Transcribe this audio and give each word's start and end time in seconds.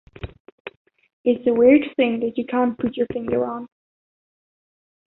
It's 1.23 1.45
a 1.45 1.53
weird 1.53 1.83
thing 1.95 2.21
that 2.21 2.35
you 2.35 2.47
can't 2.47 2.75
put 2.75 2.97
your 2.97 3.05
finger 3.13 3.45
on... 3.45 3.67